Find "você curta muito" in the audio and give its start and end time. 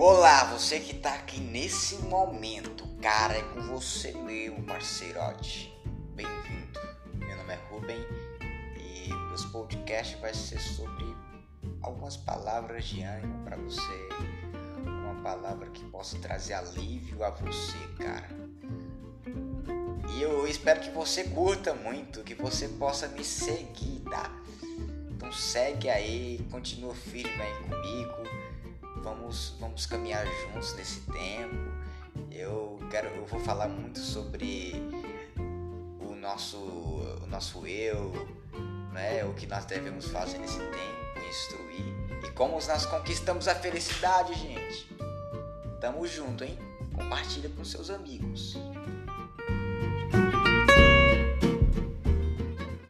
20.90-22.22